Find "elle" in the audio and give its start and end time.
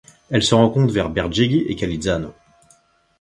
0.31-0.41